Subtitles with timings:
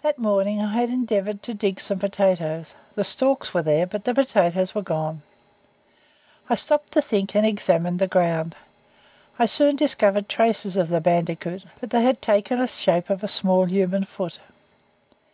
[0.00, 4.14] That morning I had endeavoured to dig some potatoes; the stalks were there, but the
[4.14, 5.20] potatoes were gone.
[6.48, 8.56] I stopped to think, and examined the ground.
[9.38, 13.28] I soon discovered tracks of the bandicoot, but they had taken the shape of a
[13.28, 14.38] small human foot.